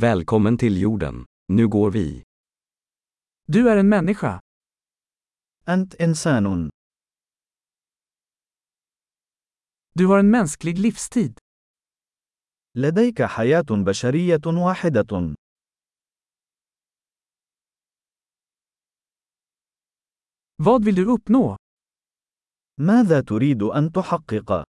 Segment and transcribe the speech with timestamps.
[0.00, 1.24] Välkommen till jorden.
[1.48, 2.22] Nu går vi.
[3.46, 4.40] Du är en människa.
[5.68, 6.70] أنت إنسان.
[9.94, 11.38] Du har en mänsklig livstid.
[12.74, 15.34] لديك حياة بشرية واحدة.
[20.56, 21.56] Vad vill du uppnå?
[22.78, 24.69] ماذا تريد أن تحقق؟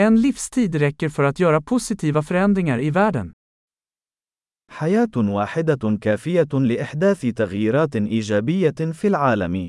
[0.00, 3.32] En livstid räcker för att göra positiva förändringar i världen.
[4.70, 9.68] حياة واحدة كافية لإحداث تغييرات إيجابية في العالم.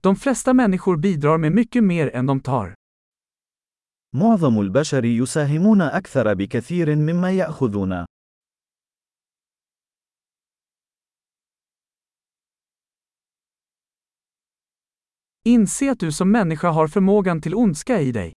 [0.00, 2.74] De flesta människor bidrar med mycket mer än de tar.
[4.12, 8.04] معظم البشر يساهمون أكثر بكثير مما يأخذون.
[15.45, 18.33] Inse att du som människa har förmågan till ondska i dig.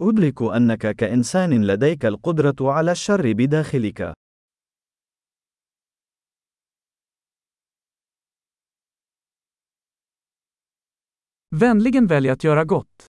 [0.00, 4.14] أدرك أنك كإنسان لديك القدرة على الشر بداخلك.
[11.50, 13.06] Vänligen välj att göra gott.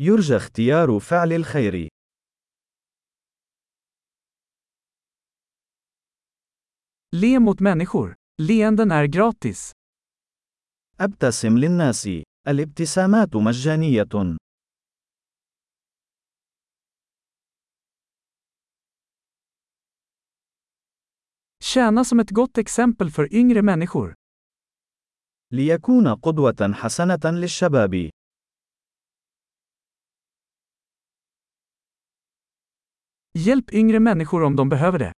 [0.00, 1.88] يرجى اختيار فعل الخير.
[7.16, 8.14] Le mot människor.
[8.42, 9.72] Leenden är gratis.
[11.03, 12.09] أبتسم للناس.
[12.47, 14.37] الابتسامات مجانية.
[21.63, 24.13] Tjäna som ett gott exempel för yngre människor.
[25.51, 28.09] ليكون قدوة حسنة للشباب.
[33.35, 35.11] Hjälp yngre människor om de behöver det.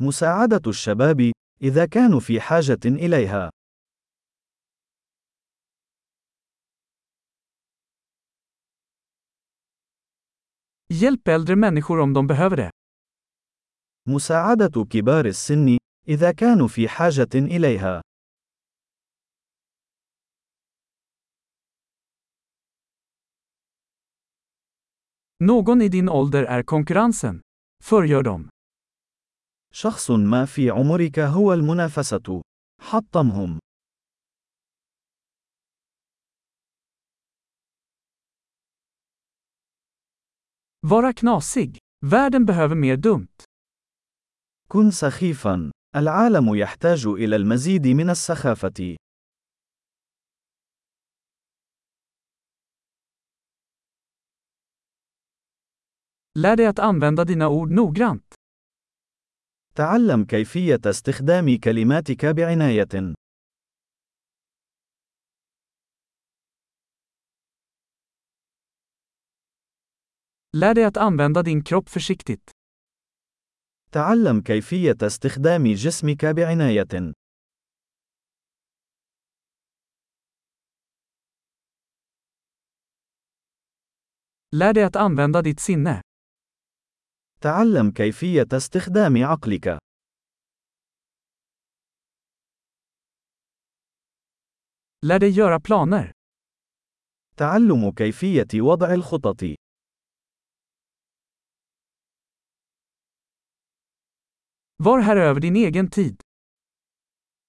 [0.00, 3.50] مساعدة الشباب إذا كانوا في حاجة إليها.
[11.00, 12.70] Hjälp äldre människor om de behöver det.
[14.08, 15.78] مساعدة كبار السن
[16.08, 18.02] إذا كانوا في حاجة إليها.
[25.40, 27.40] Någon i din ålder är konkurrensen.
[27.82, 28.48] Förgör dem.
[29.72, 32.42] شخص ما في عمرك هو المنافسة.
[32.80, 33.63] حطمهم.
[40.86, 41.78] Vara knasig.
[42.06, 43.44] Världen behöver mer dumt.
[44.68, 45.70] كن سخيفا.
[45.96, 48.96] العالم يحتاج إلى المزيد من السخافة.
[56.38, 58.34] Lär dig att använda dina ord noggrant.
[59.74, 63.14] تعلم كيفية استخدام كلماتك بعناية.
[70.56, 72.50] Lär dig att använda din kropp försiktigt.
[73.92, 77.12] تعلم كيفية استخدام جسمك بعناية.
[84.52, 86.00] Lär dig att använda ditt sinne.
[87.40, 89.78] تعلم كيفية استخدام عقلك.
[95.02, 96.12] Lär dig göra planer.
[97.36, 99.63] تعلم كيفية وضع الخطط.
[104.84, 106.20] Var här över din egen tid.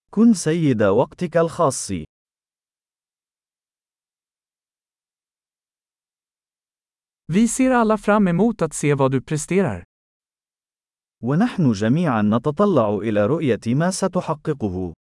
[0.10, 1.92] كن سيد وقتك الخاص.
[7.28, 9.84] Vi ser alla fram emot att se vad du presterar.
[11.24, 14.94] ونحن جميعا نتطلع إلى رؤية ما ستحققه.